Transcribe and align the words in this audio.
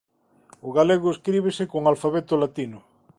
O 0.67 0.69
galego 0.77 1.09
escríbese 1.15 1.63
co 1.69 1.77
alfabeto 1.93 2.33
latino. 2.43 2.79